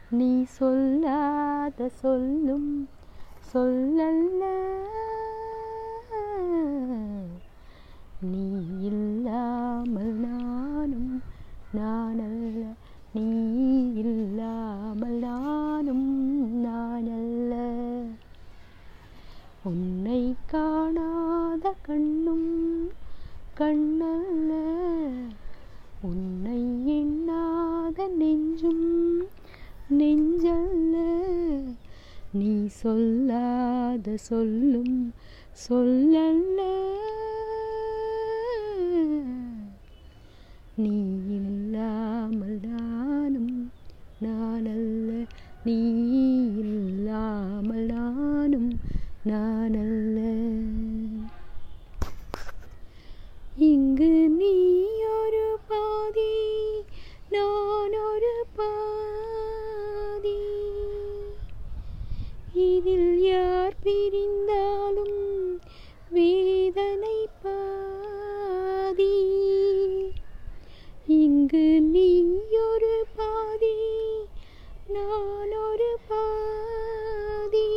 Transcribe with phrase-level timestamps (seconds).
[0.09, 2.89] நீ சொல்லாத சொல்லும்
[3.53, 4.67] சொல்லல்ல.
[23.59, 24.51] கண்ணல்ல
[26.01, 29.27] உன்னை எண்ணாத நெஞ்சும்
[29.89, 30.95] நெஞ்சல்ல.
[32.31, 35.13] நீ சொல்லாத சொல்லும்
[35.69, 36.59] சொல்லல்ல.
[40.75, 41.03] நீ
[53.61, 56.33] இங்கு நீ ஒரு பாதி
[57.29, 60.37] நான் ஒரு பாதி.
[62.53, 65.59] இதில் யார் பிரிந்தாலும்
[66.09, 69.17] வேதனை பாதி.
[71.05, 73.77] இங்கு நீ ஒரு பாதி
[74.87, 77.69] நான் ஒரு பாதி.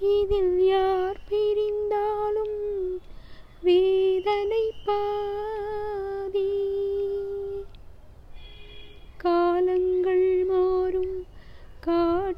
[0.00, 0.97] இதில் யார்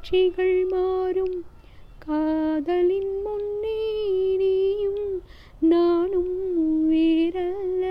[0.01, 1.45] காட்சிகள் மாறும்.
[1.99, 3.81] காதலின் முன்னே
[4.37, 5.23] நீயும்
[5.61, 6.37] நானும்
[6.91, 7.85] வேறல்ல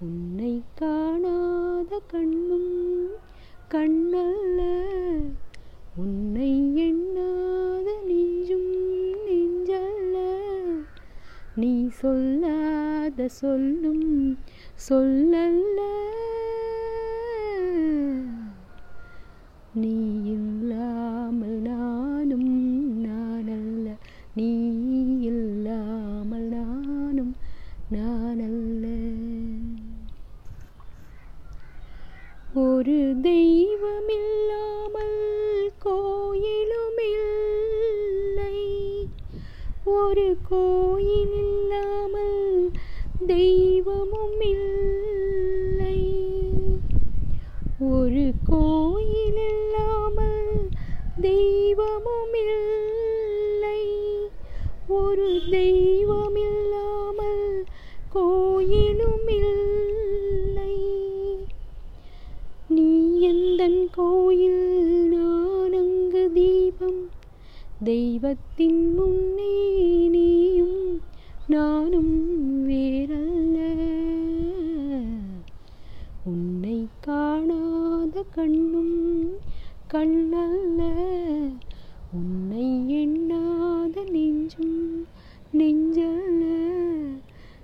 [0.00, 3.10] உன்னை காணாத கண்ணும்
[3.70, 4.60] கண்ணல்ல.
[5.96, 6.52] உன்னை
[6.88, 8.72] எண்ணாத நெஞ்சும்
[9.26, 10.16] நெஞ்சல்ல.
[11.56, 14.38] நீ சொல்லாத சொல்லும்
[14.90, 15.78] சொல்லல்ல.
[40.50, 42.46] கோயில் இல்லாமல்
[43.30, 45.98] தெய்வமும் இல்லை
[47.90, 50.48] ஒரு கோயில் இல்லாமல்
[51.20, 53.80] தெய்வமும் இல்லை
[54.96, 57.46] ஒரு தெய்வம் இல்லாமல்
[58.16, 60.74] கோயிலும் இல்லை
[62.70, 62.88] நீ
[63.30, 64.62] எந்தன் கோயில்
[65.12, 67.02] நான் அங்கு தீபம்
[67.84, 69.54] தெய்வத்தின் முன்னே
[71.50, 73.58] நானும் வேறல்ல.
[76.24, 79.32] உன்னை காணாத கண்ணும்
[79.92, 80.80] கண்ணல்ல.
[82.12, 85.06] உன்னை எண்ணாத நெஞ்சும்
[85.52, 86.42] நெஞ்சல்ல.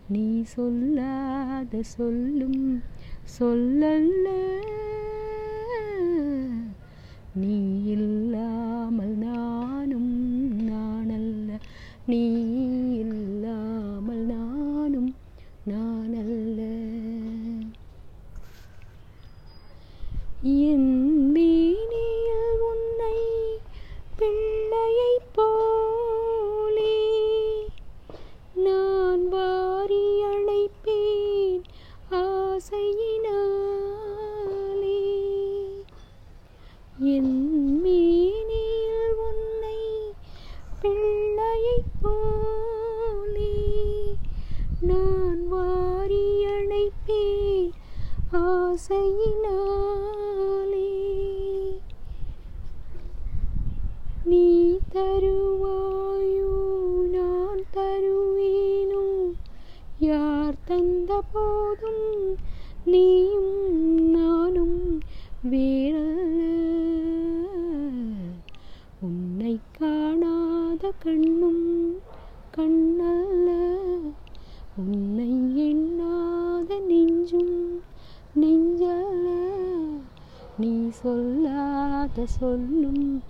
[0.09, 2.83] நீ சொல்லாத சொல்லும்
[3.41, 4.29] சொல்லல்ல.
[7.35, 11.51] நீ இல்லாமல் நானும் நானல்ல.
[12.07, 12.46] நீ
[32.57, 33.41] ஆசையினாலே
[37.15, 37.35] என்
[37.83, 39.81] மேனியில் உன்னை
[40.81, 43.57] பிள்ளையைப் போலே
[44.81, 47.71] நான் வாரி அழைப்பேன்
[48.33, 49.61] ஆசையினாலே.
[54.25, 54.47] நீ
[54.93, 55.46] தரும்
[60.67, 62.37] தந்த போதும்
[62.85, 65.01] நீயும் நானும்
[65.51, 66.41] வேறல்ல.
[69.01, 71.95] உன்னை காணாத கண்ணும்
[72.57, 73.49] கண்ணல்ல.
[74.77, 77.83] உன்னை எண்ணாத நெஞ்சும்
[78.41, 79.29] நெஞ்சல்ல.
[80.59, 83.23] நீ சொல்லாத சொல்லும்